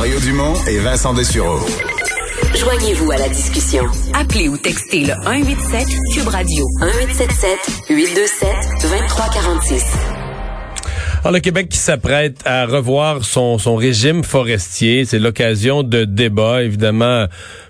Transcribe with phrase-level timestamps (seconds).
[0.00, 1.58] Mario Dumont et Vincent Dessureau.
[2.56, 3.84] Joignez-vous à la discussion.
[4.14, 7.58] Appelez ou textez le 187 Cube Radio 1877
[7.90, 8.48] 827
[8.80, 9.84] 2346.
[11.20, 16.62] Alors, le Québec qui s'apprête à revoir son, son régime forestier, c'est l'occasion de débats,
[16.62, 17.26] évidemment.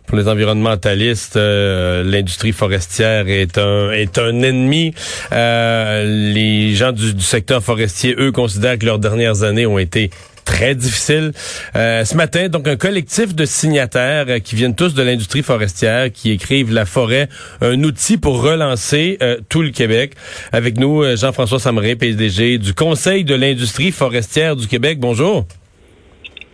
[0.07, 4.93] Pour les environnementalistes, euh, l'industrie forestière est un est un ennemi.
[5.33, 10.11] Euh, les gens du, du secteur forestier, eux, considèrent que leurs dernières années ont été
[10.45, 11.33] très difficile.
[11.77, 16.13] Euh, ce matin, donc un collectif de signataires euh, qui viennent tous de l'industrie forestière,
[16.13, 17.29] qui écrivent La forêt,
[17.61, 20.13] un outil pour relancer euh, tout le Québec.
[20.53, 24.99] Avec nous, Jean-François Samré, PDG du Conseil de l'industrie forestière du Québec.
[24.99, 25.47] Bonjour.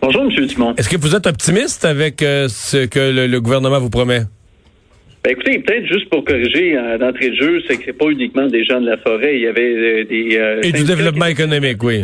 [0.01, 0.45] Bonjour, M.
[0.45, 0.75] Dumont.
[0.75, 4.21] Est-ce que vous êtes optimiste avec ce que le, gouvernement vous promet?
[5.23, 8.63] Ben écoutez, peut-être juste pour corriger d'entrée de jeu, c'est que c'est pas uniquement des
[8.63, 9.35] gens de la forêt.
[9.35, 10.59] Il y avait des...
[10.63, 12.03] Et du développement économique, oui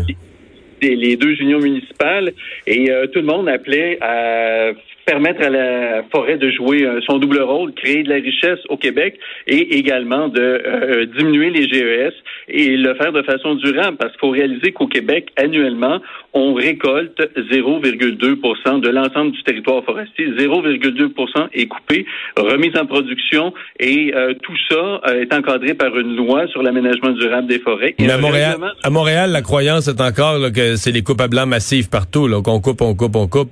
[0.90, 2.34] les deux unions municipales.
[2.68, 4.72] Et euh, tout le monde appelait à
[5.06, 8.78] permettre à la forêt de jouer euh, son double rôle, créer de la richesse au
[8.78, 12.14] Québec et également de euh, diminuer les GES
[12.48, 16.00] et le faire de façon durable parce qu'il faut réaliser qu'au Québec, annuellement,
[16.34, 20.28] on récolte 0,2 de l'ensemble du territoire forestier.
[20.30, 22.06] 0,2 est coupé,
[22.38, 27.60] remise en production et tout ça est encadré par une loi sur l'aménagement durable des
[27.60, 27.96] forêts.
[28.00, 31.46] Mais à Montréal, à Montréal, la croyance est encore que c'est les coupes à blanc
[31.46, 33.52] massives partout, qu'on coupe, on coupe, on coupe.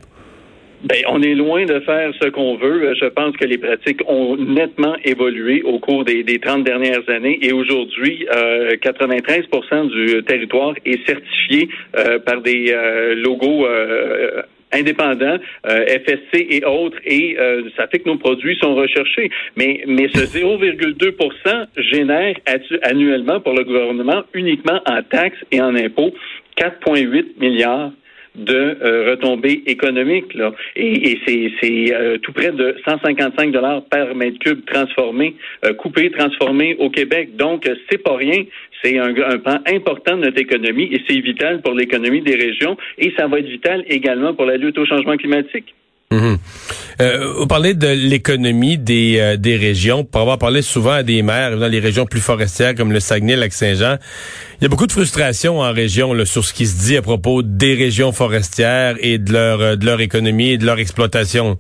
[0.84, 2.96] Ben, on est loin de faire ce qu'on veut.
[3.00, 7.38] Je pense que les pratiques ont nettement évolué au cours des, des 30 dernières années
[7.44, 14.42] et aujourd'hui, euh, 93% du territoire est certifié euh, par des euh, logos euh,
[14.74, 17.36] indépendants, FSC et autres, et
[17.76, 19.30] ça fait que nos produits sont recherchés.
[19.58, 22.36] Mais, mais ce 0,2% génère
[22.84, 26.14] annuellement pour le gouvernement uniquement en taxes et en impôts
[26.58, 27.92] 4,8 milliards
[28.36, 30.38] de euh, retombées économiques.
[30.76, 36.76] Et c'est euh, tout près de 155 dollars par mètre cube transformé, euh, coupé, transformé
[36.80, 37.36] au Québec.
[37.36, 38.44] Donc, c'est pas rien.
[38.84, 42.78] C'est un, un pan important de notre économie et c'est vital pour l'économie des régions
[42.98, 45.76] et ça va être vital également pour la lutte au changement climatique.
[46.12, 46.38] Mhm.
[47.02, 50.04] Euh, vous parlez de l'économie des, euh, des régions.
[50.04, 53.38] Pour avoir parlé souvent à des maires dans les régions plus forestières comme le Saguenay,
[53.38, 53.98] Lac-Saint-Jean,
[54.60, 57.02] il y a beaucoup de frustration en région là, sur ce qui se dit à
[57.02, 61.58] propos des régions forestières et de leur, euh, de leur économie et de leur exploitation.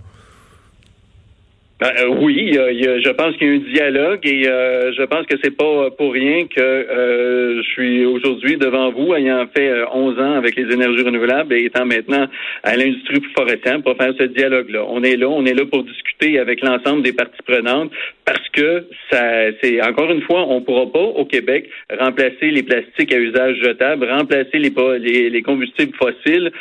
[1.81, 5.35] Ben, euh, oui, je pense qu'il y a un dialogue et euh, je pense que
[5.43, 10.33] c'est pas pour rien que euh, je suis aujourd'hui devant vous, ayant fait 11 ans
[10.33, 12.27] avec les énergies renouvelables et étant maintenant
[12.61, 14.85] à l'industrie forestière pour faire ce dialogue-là.
[14.89, 17.89] On est là, on est là pour discuter avec l'ensemble des parties prenantes
[18.25, 21.67] parce que ça, c'est encore une fois, on pourra pas au Québec
[21.99, 26.51] remplacer les plastiques à usage jetable, remplacer les, les, combustibles fossiles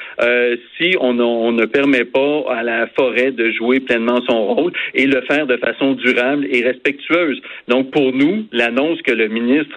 [0.78, 4.72] si on, on ne permet pas à la forêt de jouer pleinement son rôle.
[4.94, 7.41] Et le faire de façon durable et respectueuse.
[7.69, 9.76] Donc, pour nous, l'annonce que le ministre,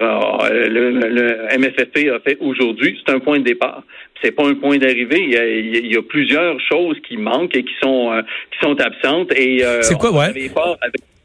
[0.51, 3.83] le, MFFP a fait aujourd'hui, c'est un point de départ.
[4.21, 5.21] C'est pas un point d'arrivée.
[5.21, 9.33] Il, y a plusieurs choses qui manquent et qui sont euh, qui sont absentes.
[9.37, 10.31] Et euh, c'est quoi, ouais?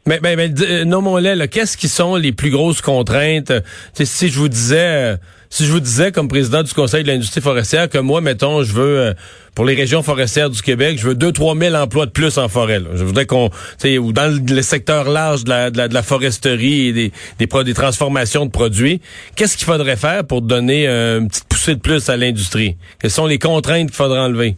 [0.09, 1.47] Mais, mais, euh, nommons-les.
[1.49, 3.53] Qu'est-ce qui sont les plus grosses contraintes?
[3.93, 5.17] Si je vous disais
[5.51, 8.71] si je vous disais comme président du Conseil de l'industrie forestière que moi, mettons, je
[8.71, 9.13] veux euh,
[9.55, 12.81] pour les régions forestières du Québec, je veux 2-3 000 emplois de plus en forêt.
[12.93, 13.49] Je voudrais qu'on,
[13.83, 18.51] ou dans le, secteur large de la, de foresterie et des, des, des transformations de
[18.51, 19.01] produits,
[19.35, 22.77] qu'est-ce qu'il faudrait faire pour donner euh, une petite poussée de plus à l'industrie?
[22.99, 24.55] Quelles sont les contraintes qu'il faudrait enlever?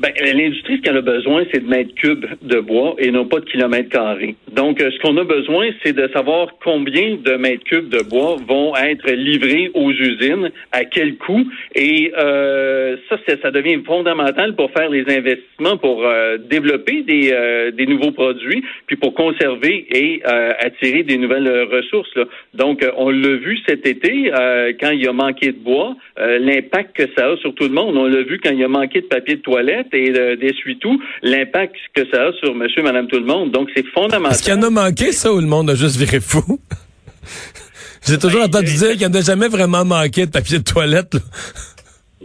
[0.00, 3.40] Ben, l'industrie, ce qu'elle a besoin, c'est de mètres cubes de bois et non pas
[3.40, 4.34] de kilomètres carrés.
[4.50, 8.36] Donc, euh, ce qu'on a besoin, c'est de savoir combien de mètres cubes de bois
[8.48, 11.46] vont être livrés aux usines, à quel coût.
[11.74, 17.84] Et euh, ça, ça devient fondamental pour faire les investissements, pour euh, développer des, des
[17.84, 22.14] nouveaux produits, puis pour conserver et attirer des nouvelles ressources.
[22.16, 22.24] Là.
[22.54, 24.30] Donc, on l'a vu cet été,
[24.80, 27.98] quand il y a manqué de bois, l'impact que ça a sur tout le monde.
[27.98, 31.76] On l'a vu quand il y a manqué de papier de toilette et d'essuie-tout, l'impact
[31.94, 33.50] que ça a sur monsieur, madame, tout le monde.
[33.52, 34.32] Donc, c'est fondamental.
[34.32, 36.60] Est-ce qu'il y en a manqué, ça, ou le monde a juste viré fou?
[38.06, 40.64] J'ai toujours ben, entendu dire qu'il n'y en a jamais vraiment manqué de papier de
[40.64, 41.16] toilette.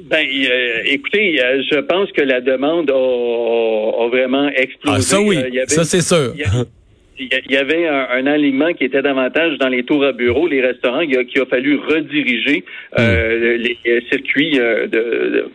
[0.09, 4.97] Ben, euh, écoutez, euh, je pense que la demande a, a vraiment explosé.
[4.97, 6.33] Ah, ça oui, Euh, il y avait- ça c'est sûr.
[7.17, 10.61] Il y avait un, un alignement qui était davantage dans les tours à bureau, les
[10.61, 12.63] restaurants, il a, qu'il a fallu rediriger
[12.99, 14.87] euh, les euh, circuits euh,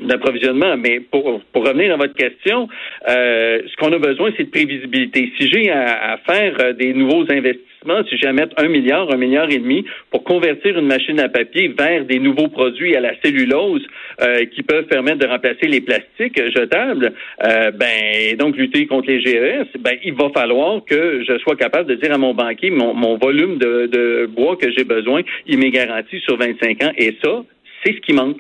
[0.01, 0.77] d'approvisionnement.
[0.77, 2.69] Mais pour, pour revenir à votre question,
[3.09, 5.33] euh, ce qu'on a besoin, c'est de prévisibilité.
[5.39, 9.11] Si j'ai à, à faire euh, des nouveaux investissements, si j'ai à mettre un milliard,
[9.13, 13.01] un milliard et demi pour convertir une machine à papier vers des nouveaux produits à
[13.01, 13.87] la cellulose
[14.21, 17.13] euh, qui peuvent permettre de remplacer les plastiques jetables,
[17.43, 21.50] euh, ben et donc lutter contre les GES, ben il va falloir que je sois
[21.57, 25.23] capable de dire à mon banquier mon, mon volume de, de bois que j'ai besoin,
[25.47, 27.43] il m'est garanti sur 25 ans et ça,
[27.85, 28.39] c'est ce qui manque.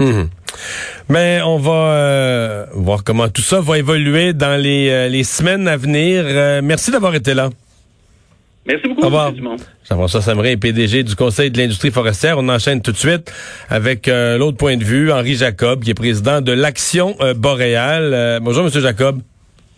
[0.00, 0.28] Mhm.
[1.08, 5.68] Mais on va euh, voir comment tout ça va évoluer dans les, euh, les semaines
[5.68, 6.24] à venir.
[6.26, 7.50] Euh, merci d'avoir été là.
[8.66, 9.28] Merci beaucoup, Au revoir.
[9.28, 9.34] M.
[9.34, 9.56] Dumont.
[9.88, 12.36] Jean-François Samré est PDG du Conseil de l'industrie forestière.
[12.38, 13.32] On enchaîne tout de suite
[13.68, 18.12] avec euh, l'autre point de vue, Henri Jacob, qui est président de l'Action euh, boréale.
[18.12, 19.20] Euh, bonjour, Monsieur Jacob.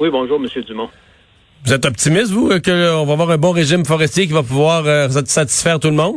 [0.01, 0.89] Oui, bonjour, Monsieur Dumont.
[1.65, 5.09] Vous êtes optimiste, vous, qu'on va avoir un bon régime forestier qui va pouvoir euh,
[5.09, 6.17] satisfaire tout le monde?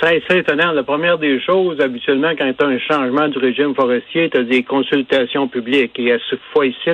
[0.00, 0.72] C'est étonnant.
[0.72, 4.42] La première des choses, habituellement, quand tu as un changement du régime forestier, tu as
[4.44, 5.98] des consultations publiques.
[5.98, 6.90] Et à ce fois ici,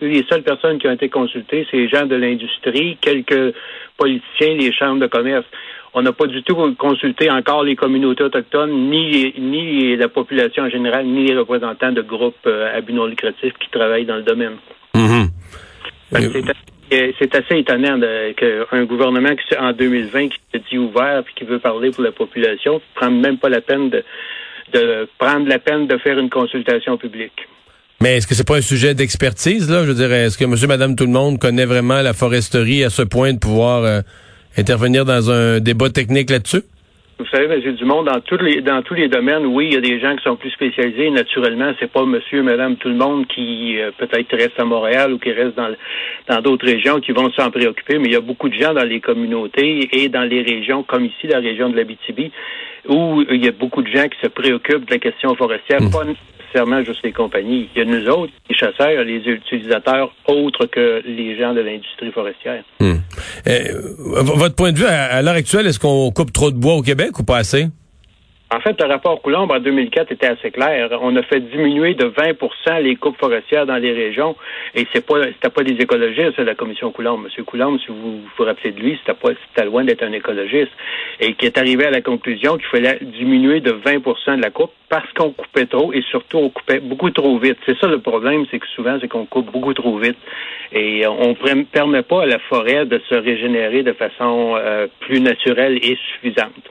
[0.00, 3.54] les seules personnes qui ont été consultées, c'est les gens de l'industrie, quelques
[3.98, 5.44] politiciens, les chambres de commerce.
[5.94, 10.70] On n'a pas du tout consulté encore les communautés autochtones, ni, ni la population en
[10.70, 14.22] général, ni les représentants de groupes euh, à but non lucratif qui travaillent dans le
[14.22, 14.56] domaine.
[16.12, 16.44] C'est
[16.92, 17.98] euh, c'est assez étonnant
[18.36, 22.12] qu'un gouvernement qui en 2020 qui se dit ouvert puis qui veut parler pour la
[22.12, 24.04] population ne prenne même pas la peine de,
[24.72, 27.48] de prendre la peine de faire une consultation publique.
[28.00, 29.82] Mais est-ce que c'est pas un sujet d'expertise, là?
[29.82, 32.90] Je veux dire, est-ce que monsieur, madame, tout le monde connaît vraiment la foresterie à
[32.90, 34.00] ce point de pouvoir euh,
[34.56, 36.62] intervenir dans un débat technique là-dessus?
[37.18, 37.74] Vous savez, M.
[37.76, 40.22] Dumont, dans tous les dans tous les domaines, oui, il y a des gens qui
[40.22, 41.08] sont plus spécialisés.
[41.08, 45.18] Naturellement, c'est pas monsieur, madame, tout le monde qui euh, peut-être reste à Montréal ou
[45.18, 45.74] qui reste dans
[46.28, 48.84] dans d'autres régions qui vont s'en préoccuper, mais il y a beaucoup de gens dans
[48.84, 52.30] les communautés et dans les régions, comme ici, la région de l'Abitibi,
[52.86, 56.04] où il y a beaucoup de gens qui se préoccupent de la question forestière, pas
[56.46, 57.68] nécessairement juste les compagnies.
[57.74, 62.12] Il y a nous autres, les chasseurs, les utilisateurs autres que les gens de l'industrie
[62.12, 62.62] forestière.
[62.80, 62.96] Hmm.
[63.46, 63.70] V-
[64.36, 67.18] votre point de vue, à l'heure actuelle, est-ce qu'on coupe trop de bois au Québec
[67.18, 67.66] ou pas assez?
[68.48, 70.96] En fait, le rapport Coulomb en 2004 était assez clair.
[71.02, 74.36] On a fait diminuer de 20% les coupes forestières dans les régions,
[74.72, 75.16] et c'est pas,
[75.50, 77.18] pas des écologistes, c'est la commission Coulomb.
[77.18, 80.70] Monsieur Coulomb, si vous vous rappelez de lui, c'était pas, c'était loin d'être un écologiste,
[81.18, 84.70] et qui est arrivé à la conclusion qu'il fallait diminuer de 20% de la coupe
[84.88, 87.58] parce qu'on coupait trop, et surtout on coupait beaucoup trop vite.
[87.66, 90.18] C'est ça le problème, c'est que souvent c'est qu'on coupe beaucoup trop vite,
[90.72, 95.20] et on ne permet pas à la forêt de se régénérer de façon euh, plus
[95.20, 96.70] naturelle et suffisante.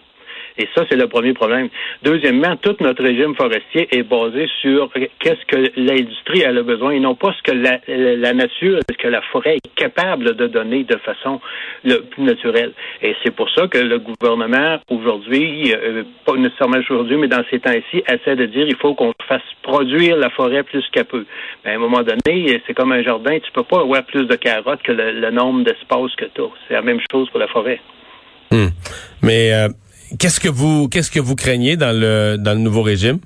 [0.58, 1.70] Et ça, c'est le premier problème.
[2.04, 7.16] Deuxièmement, tout notre régime forestier est basé sur qu'est-ce que l'industrie a besoin et non
[7.16, 11.42] pas ce que la, nature, ce que la forêt est capable de donner de façon
[11.84, 12.72] le plus naturelle.
[13.02, 17.60] Et c'est pour ça que le gouvernement, aujourd'hui, euh, pas nécessairement aujourd'hui, mais dans ces
[17.60, 21.26] temps-ci, essaie de dire il faut qu'on fasse produire la forêt plus qu'à peu.
[21.64, 24.36] Mais à un moment donné, c'est comme un jardin, tu peux pas avoir plus de
[24.36, 26.50] carottes que le, le nombre d'espaces que tu as.
[26.68, 27.82] C'est la même chose pour la forêt.
[28.52, 28.68] Hmm.
[29.22, 29.68] Mais euh,
[30.20, 33.20] qu'est-ce que vous qu'est-ce que vous craignez dans le dans le nouveau régime?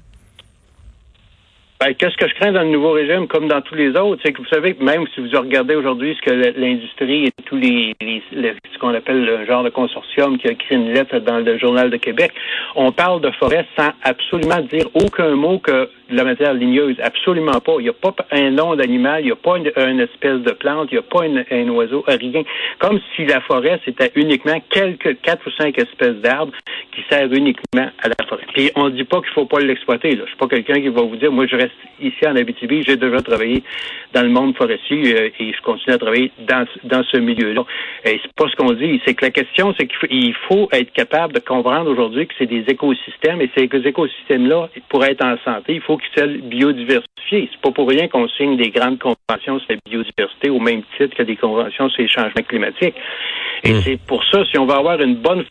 [1.79, 4.33] Ben, qu'est-ce que je crains dans le nouveau régime, comme dans tous les autres, c'est
[4.33, 8.21] que vous savez même si vous regardez aujourd'hui ce que l'industrie et tous les, les,
[8.33, 11.57] les ce qu'on appelle le genre de consortium qui a écrit une lettre dans le
[11.57, 12.33] Journal de Québec,
[12.75, 16.97] on parle de forêt sans absolument dire aucun mot que de la matière ligneuse.
[17.01, 17.75] Absolument pas.
[17.79, 20.89] Il n'y a pas un nom d'animal, il n'y a pas une, espèce de plante,
[20.91, 22.43] il n'y a pas un oiseau, rien.
[22.79, 26.53] Comme si la forêt, c'était uniquement quelques quatre ou cinq espèces d'arbres
[26.93, 28.45] qui servent uniquement à la forêt.
[28.53, 30.11] Puis on ne dit pas qu'il faut pas l'exploiter.
[30.11, 31.68] Je suis pas quelqu'un qui va vous dire, moi je reste
[32.01, 33.63] ici en Abitibi, j'ai déjà travaillé
[34.13, 37.63] dans le monde forestier euh, et je continue à travailler dans, dans ce milieu-là.
[38.05, 39.01] Et c'est pas ce qu'on dit.
[39.05, 42.45] C'est que la question, c'est qu'il faut, faut être capable de comprendre aujourd'hui que c'est
[42.45, 47.49] des écosystèmes et ces écosystèmes-là, pour être en santé, il faut qu'ils soient biodiversifiés.
[47.51, 51.15] C'est pas pour rien qu'on signe des grandes conventions sur la biodiversité au même titre
[51.15, 52.95] que des conventions sur les changements climatiques.
[53.63, 53.81] Et mmh.
[53.81, 55.43] c'est pour ça, si on veut avoir une bonne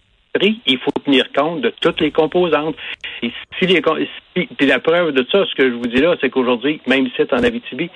[0.67, 2.77] il faut tenir compte de toutes les composantes.
[3.23, 7.07] Et puis la preuve de ça, ce que je vous dis là, c'est qu'aujourd'hui, même
[7.07, 7.91] ici en Abitibi,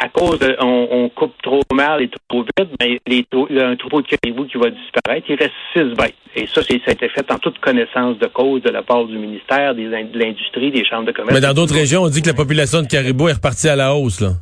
[0.00, 4.06] à cause on, coupe trop mal et trop vite, il y a un troupeau de
[4.06, 5.26] caribou qui va disparaître.
[5.28, 6.14] Il reste six bêtes.
[6.36, 9.18] Et ça, ça a été fait en toute connaissance de cause de la part du
[9.18, 11.34] ministère, des, de l'industrie, des chambres de commerce.
[11.34, 13.94] Mais dans d'autres régions, on dit que la population de caribou est repartie à la
[13.94, 14.34] hausse, là.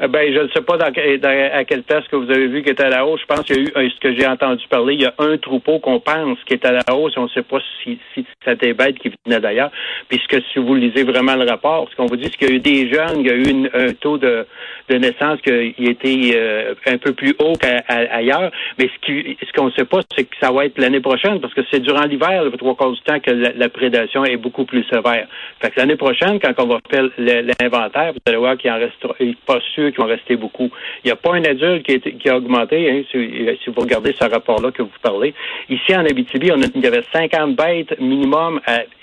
[0.00, 2.70] Euh, ben, je ne sais pas dans, à quelle place que vous avez vu qui
[2.70, 3.20] est à la hausse.
[3.20, 5.14] Je pense qu'il y a eu, euh, ce que j'ai entendu parler, il y a
[5.18, 7.14] un troupeau qu'on pense qui est à la hausse.
[7.16, 9.70] On ne sait pas si, si c'était bête qui venait d'ailleurs.
[10.08, 12.54] Puisque si vous lisez vraiment le rapport, ce qu'on vous dit, c'est qu'il y a
[12.56, 14.46] eu des jeunes, il y a eu un taux de,
[14.88, 18.52] de naissance qui était euh, un peu plus haut qu'ailleurs.
[18.78, 21.40] Mais ce qui, ce qu'on ne sait pas, c'est que ça va être l'année prochaine,
[21.40, 24.64] parce que c'est durant l'hiver, le trois quarts du temps, que la, prédation est beaucoup
[24.64, 25.26] plus sévère.
[25.60, 29.06] Fait que l'année prochaine, quand on va faire l'inventaire, vous allez voir qu'il en reste
[29.46, 30.70] pas sûr qu'il va rester beaucoup.
[31.04, 34.24] Il n'y a pas un adulte qui, qui a augmenté, hein, si, vous regardez ce
[34.24, 35.34] rapport-là que vous parlez.
[35.68, 38.60] Ici, en Abitibi, il y avait 50 bêtes minimum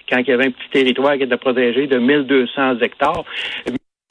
[0.10, 3.24] quand il y avait un petit territoire qui était protégé de 1200 hectares.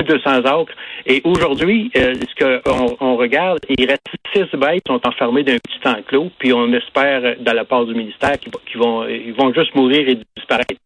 [0.04, 0.74] 200 acres.
[1.06, 5.56] Et aujourd'hui, euh, ce qu'on on regarde, il reste six bêtes qui sont enfermées d'un
[5.56, 9.74] petit enclos, puis on espère, de la part du ministère, qu'ils vont, ils vont juste
[9.74, 10.80] mourir et disparaître.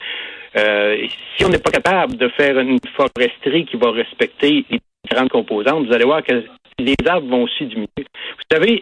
[0.57, 5.31] Euh, si on n'est pas capable de faire une foresterie qui va respecter les différentes
[5.31, 6.45] composantes, vous allez voir que
[6.79, 7.89] les arbres vont aussi diminuer.
[7.97, 8.81] Vous savez,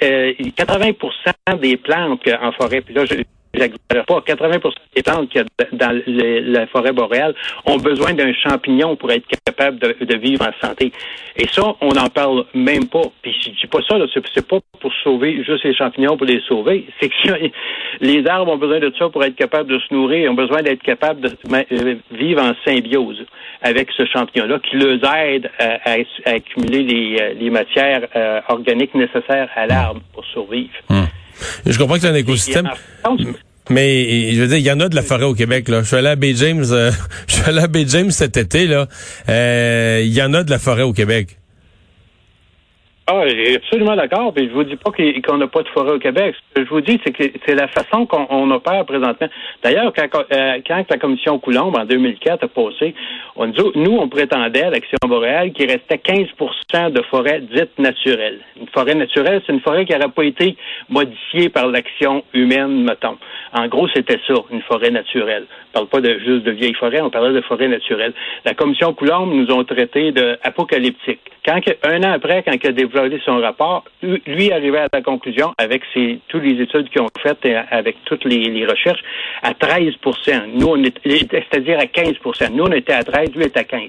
[0.57, 3.05] 80 des plantes en forêt, puis là,
[4.07, 4.21] pas.
[4.21, 7.35] 80% des plantes qu'il y a dans la forêt boréale
[7.65, 10.93] ont besoin d'un champignon pour être capable de, vivre en santé.
[11.37, 13.03] Et ça, on n'en parle même pas.
[13.23, 13.97] Puis je dis pas ça,
[14.35, 16.87] c'est pas pour sauver juste les champignons pour les sauver.
[17.01, 17.51] C'est que
[18.01, 20.83] les arbres ont besoin de ça pour être capables de se nourrir, ont besoin d'être
[20.83, 23.25] capables de euh, vivre en symbiose
[23.63, 25.97] avec ce champignon-là qui les aide à,
[26.31, 30.73] accumuler les, euh, les matières euh, organiques nécessaires à l'arbre pour survivre.
[30.89, 31.07] Hum.
[31.65, 32.71] Je comprends que c'est un écosystème.
[33.71, 35.69] Mais je veux dire, il y en a de la forêt au Québec.
[35.69, 35.83] Là.
[35.83, 36.91] Je suis allé à Bay James, euh,
[37.27, 38.67] je suis allé à Bay James cet été.
[38.67, 38.87] Là,
[39.29, 41.39] euh, il y en a de la forêt au Québec.
[43.09, 43.23] Ah,
[43.55, 44.35] absolument d'accord.
[44.35, 46.35] Puis je vous dis pas qu'on n'a pas de forêt au Québec.
[46.49, 49.29] Ce que je vous dis, c'est que c'est la façon qu'on opère présentement.
[49.63, 52.97] D'ailleurs, quand, euh, quand, la commission Coulombe en 2004 a passé,
[53.37, 56.27] on nous, on prétendait à l'Action boréale qu'il restait 15
[56.91, 58.41] de forêt dite naturelle.
[58.61, 60.57] Une forêt naturelle, c'est une forêt qui n'aurait pas été
[60.89, 63.19] modifiée par l'action humaine, mettons.
[63.53, 65.47] En gros, c'était ça, une forêt naturelle.
[65.71, 68.15] On parle pas de, juste de vieilles forêts, on parlait de forêt naturelle.
[68.45, 71.21] La commission Coulombe nous ont traité de apocalyptique.
[71.47, 72.73] Quand, un an après, quand il a
[73.25, 77.45] son rapport, lui arrivait à la conclusion, avec ses, toutes les études qu'ils ont faites
[77.45, 79.03] et avec toutes les, recherches,
[79.43, 79.95] à 13
[80.55, 82.15] Nous, c'est-à-dire à 15
[82.53, 83.81] Nous, on était à 13, lui était à 15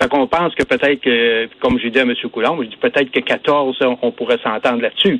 [0.00, 2.14] Fait qu'on pense que peut-être que, comme j'ai dit à M.
[2.32, 5.18] Coulombe, je dis peut-être que 14, on, pourrait s'entendre là-dessus.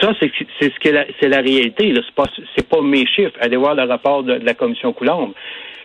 [0.00, 1.94] Ça, c'est ce que c'est la réalité.
[1.94, 3.36] C'est pas, pas mes chiffres.
[3.40, 5.32] Allez voir le rapport de la commission Coulombe.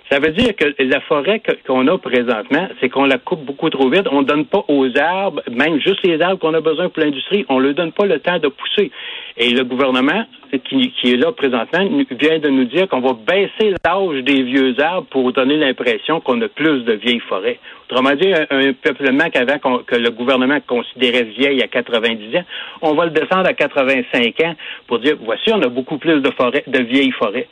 [0.09, 3.89] Ça veut dire que la forêt qu'on a présentement, c'est qu'on la coupe beaucoup trop
[3.89, 4.07] vite.
[4.11, 7.45] On ne donne pas aux arbres, même juste les arbres qu'on a besoin pour l'industrie,
[7.47, 8.91] on ne leur donne pas le temps de pousser.
[9.37, 10.25] Et le gouvernement,
[10.57, 15.07] qui, est là présentement, vient de nous dire qu'on va baisser l'âge des vieux arbres
[15.09, 17.59] pour donner l'impression qu'on a plus de vieilles forêts.
[17.89, 22.43] Autrement dit, un, peuplement qu'avant que le gouvernement considérait vieille à 90 ans,
[22.81, 24.55] on va le descendre à 85 ans
[24.87, 27.47] pour dire voici, on a beaucoup plus de forêts, de vieilles forêts.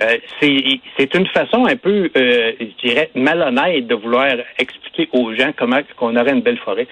[0.00, 5.52] Euh, c'est une façon un peu, euh, je dirais, malhonnête de vouloir expliquer aux gens
[5.56, 6.88] comment qu'on aurait une belle forêt.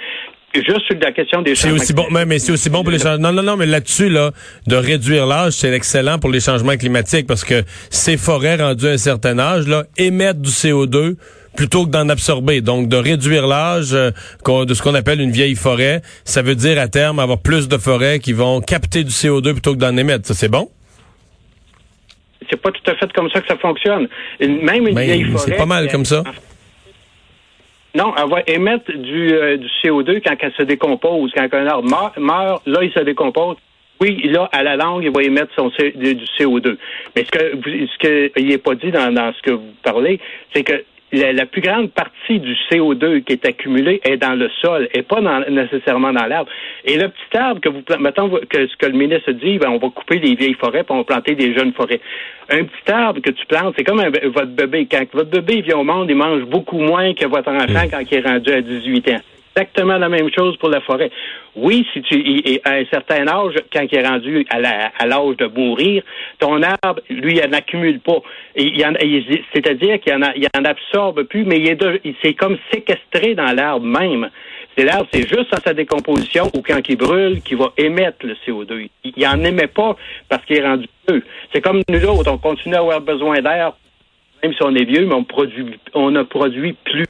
[0.53, 3.31] Juste sur la question des C'est aussi bon, mais, c'est aussi bon pour les changements.
[3.31, 4.33] Non, non, non, mais là-dessus, là,
[4.67, 8.93] de réduire l'âge, c'est excellent pour les changements climatiques parce que ces forêts rendues à
[8.93, 11.15] un certain âge, là, émettent du CO2
[11.57, 12.63] plutôt que d'en absorber.
[12.63, 14.11] Donc, de réduire l'âge euh,
[14.65, 17.77] de ce qu'on appelle une vieille forêt, ça veut dire à terme avoir plus de
[17.77, 20.27] forêts qui vont capter du CO2 plutôt que d'en émettre.
[20.27, 20.69] Ça, c'est bon?
[22.51, 24.09] c'est pas tout à fait comme ça que ça fonctionne.
[24.41, 25.45] Même une vieille forêt.
[25.47, 26.25] C'est pas mal comme ça.
[27.95, 31.33] Non, elle va émettre du, euh, du CO2 quand elle se décompose.
[31.35, 33.57] Quand un arbre meurt, là, il se décompose.
[34.01, 36.77] Oui, là, à la langue, il va émettre son, du CO2.
[37.15, 40.21] Mais ce que ce que il n'est pas dit dans, dans ce que vous parlez,
[40.55, 44.89] c'est que la, plus grande partie du CO2 qui est accumulé est dans le sol
[44.95, 46.51] et pas nécessairement dans l'arbre.
[46.85, 49.79] Et le petit arbre que vous mettons que ce que le ministre dit, ben, on
[49.79, 52.01] va couper les vieilles forêts pour on va planter des jeunes forêts.
[52.49, 54.87] Un petit arbre que tu plantes, c'est comme votre bébé.
[54.91, 58.19] Quand votre bébé vient au monde, il mange beaucoup moins que votre enfant quand il
[58.19, 59.21] est rendu à 18 ans
[59.55, 61.11] exactement la même chose pour la forêt.
[61.57, 66.03] Oui, si tu à un certain âge, quand il est rendu à l'âge de mourir,
[66.39, 68.21] ton arbre, lui, il n'accumule pas.
[68.57, 74.31] C'est-à-dire qu'il en, absorbe plus, mais il c'est comme séquestré dans l'arbre même.
[74.77, 78.35] C'est l'arbre, c'est juste à sa décomposition ou quand il brûle qu'il va émettre le
[78.47, 78.89] CO2.
[79.05, 79.97] Il n'en émet pas
[80.29, 81.21] parce qu'il est rendu peu.
[81.53, 83.73] C'est comme nous autres, on continue à avoir besoin d'air,
[84.43, 87.07] même si on est vieux, mais on produit, on ne produit plus.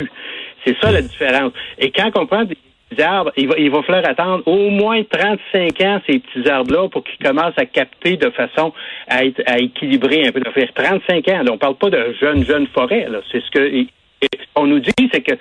[0.65, 1.53] C'est ça la différence.
[1.79, 2.57] Et quand on prend des
[3.03, 7.05] arbres, il va, il va falloir attendre au moins 35 ans, ces petits arbres-là, pour
[7.05, 8.73] qu'ils commencent à capter de façon
[9.09, 10.43] à, être, à équilibrer un peu.
[10.53, 11.45] faire 35 ans.
[11.51, 13.07] on parle pas de jeunes, jeunes forêts.
[13.31, 13.87] C'est ce que
[14.55, 15.33] on nous dit, c'est que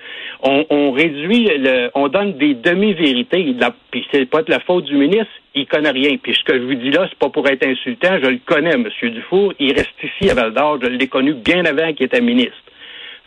[0.42, 3.54] on, on réduit, le, on donne des demi-vérités.
[3.90, 6.16] Puis c'est pas de la faute du ministre, il connaît rien.
[6.16, 8.72] Puis ce que je vous dis là, c'est pas pour être insultant, je le connais,
[8.72, 8.88] M.
[9.02, 9.52] Dufour.
[9.58, 12.56] Il reste ici à Val d'Or, je l'ai connu bien avant qu'il était ministre.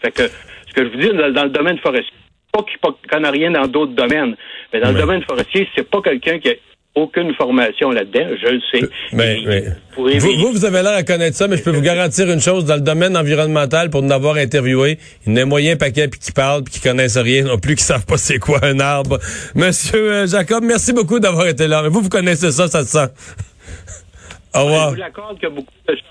[0.02, 0.24] Fait que
[0.75, 2.13] ce que je vous dis dans, dans le domaine forestier,
[2.51, 4.36] pas qu'il ne connaît rien dans d'autres domaines,
[4.72, 6.53] mais dans le domaine forestier, c'est pas quelqu'un qui a
[6.96, 8.88] aucune formation là-dedans, je le sais.
[9.13, 9.63] Mais, mais-
[9.98, 12.75] vous vous, avez l'air à connaître ça, mais je peux vous garantir une chose, dans
[12.75, 16.32] le domaine environnemental, pour nous avoir interviewé, il y en a moyen paquet puis qui
[16.32, 19.18] parlent puis qui connaissent rien non plus, qui savent pas c'est quoi un arbre.
[19.56, 21.82] Monsieur euh, Jacob, merci beaucoup d'avoir été là.
[21.82, 23.08] Mais vous, vous connaissez ça, ça se sent.
[24.53, 24.89] Au Je revoir.
[24.92, 26.03] vous l'accorde qu'il y a beaucoup de choses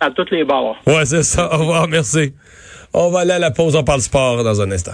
[0.00, 0.76] à toutes les bords.
[0.86, 1.54] Ouais, c'est ça.
[1.54, 2.32] Au revoir, merci.
[2.92, 4.92] On va aller à la pause, on parle sport dans un instant.